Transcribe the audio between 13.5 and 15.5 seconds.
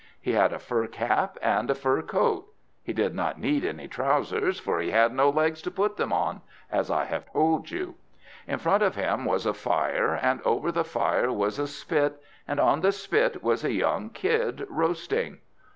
a young kid roasting.